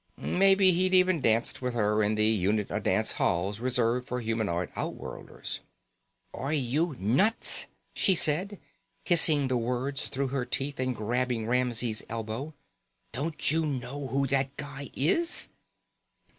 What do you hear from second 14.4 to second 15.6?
guy is?"